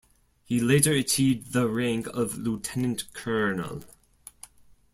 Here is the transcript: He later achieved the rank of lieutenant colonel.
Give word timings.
He 0.45 0.59
later 0.59 0.93
achieved 0.93 1.53
the 1.53 1.69
rank 1.69 2.07
of 2.07 2.35
lieutenant 2.35 3.13
colonel. 3.13 3.83